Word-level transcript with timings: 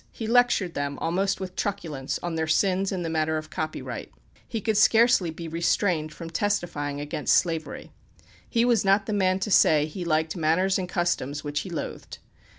He 0.11 0.25
lectured 0.25 0.73
them 0.73 0.97
almost 0.97 1.39
with 1.39 1.55
truculence 1.55 2.19
on 2.23 2.33
their 2.33 2.47
sins 2.47 2.91
in 2.91 3.03
the 3.03 3.07
matter 3.11 3.37
of 3.37 3.51
copyright; 3.51 4.11
he 4.47 4.59
could 4.59 4.75
scarcely 4.75 5.29
be 5.29 5.47
restrained 5.47 6.11
from 6.11 6.31
testifying 6.31 6.99
against 6.99 7.37
slavery; 7.37 7.91
he 8.49 8.65
was 8.65 8.83
not 8.83 9.05
the 9.05 9.13
man 9.13 9.37
to 9.41 9.51
say 9.51 9.85
he 9.85 10.03
liked 10.03 10.35
manners 10.35 10.79
and 10.79 10.89
customs 10.89 11.43
which 11.43 11.59
he 11.59 11.69
loathed. 11.69 12.17